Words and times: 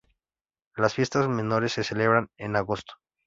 Las 0.77 0.95
fiestas 0.95 1.27
menores 1.29 1.73
se 1.73 1.83
celebran 1.83 2.31
en 2.39 2.55
agosto. 2.55 2.93